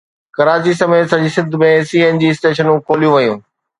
ڪراچي 0.35 0.71
سميت 0.79 1.05
سڄي 1.11 1.29
Sindh 1.35 1.51
۾ 1.65 1.69
C 1.89 1.97
N 2.05 2.15
G 2.21 2.29
اسٽيشنون 2.33 2.77
کوليون 2.87 3.13
ويون 3.15 3.39